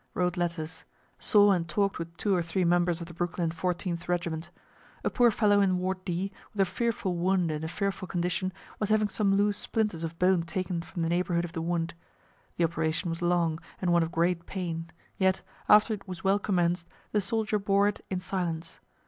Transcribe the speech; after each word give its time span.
Wrote 0.15 0.35
letters. 0.35 0.83
Saw 1.19 1.51
and 1.51 1.69
talk'd 1.69 1.99
with 1.99 2.17
two 2.17 2.33
or 2.33 2.41
three 2.41 2.65
members 2.65 3.01
of 3.01 3.05
the 3.07 3.13
Brooklyn 3.13 3.51
14th 3.51 4.07
regt. 4.07 4.49
A 5.03 5.11
poor 5.11 5.29
fellow 5.29 5.61
in 5.61 5.77
ward 5.77 6.03
D, 6.05 6.31
with 6.53 6.61
a 6.61 6.65
fearful 6.65 7.15
wound 7.15 7.51
in 7.51 7.63
a 7.63 7.67
fearful 7.67 8.07
condition, 8.07 8.51
was 8.79 8.89
having 8.89 9.09
some 9.09 9.35
loose 9.35 9.57
splinters 9.57 10.03
of 10.03 10.17
bone 10.17 10.41
taken 10.41 10.81
from 10.81 11.03
the 11.03 11.09
neighborhood 11.09 11.45
of 11.45 11.53
the 11.53 11.61
wound. 11.61 11.93
The 12.57 12.63
operation 12.63 13.11
was 13.11 13.21
long, 13.21 13.59
and 13.79 13.93
one 13.93 14.01
of 14.01 14.11
great 14.11 14.47
pain 14.47 14.89
yet, 15.19 15.43
after 15.69 15.93
it 15.93 16.07
was 16.07 16.23
well 16.23 16.39
commenced, 16.39 16.87
the 17.11 17.21
soldier 17.21 17.59
bore 17.59 17.87
it 17.87 18.03
in 18.09 18.19
silence. 18.19 18.79